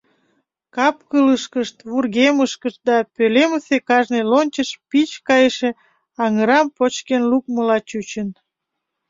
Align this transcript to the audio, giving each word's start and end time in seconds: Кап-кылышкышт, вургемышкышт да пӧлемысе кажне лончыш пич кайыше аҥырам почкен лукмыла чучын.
Кап-кылышкышт, 0.75 1.75
вургемышкышт 1.91 2.79
да 2.89 2.97
пӧлемысе 3.15 3.77
кажне 3.89 4.21
лончыш 4.31 4.69
пич 4.89 5.09
кайыше 5.27 5.69
аҥырам 6.23 6.67
почкен 6.77 7.23
лукмыла 7.31 7.77
чучын. 7.89 8.29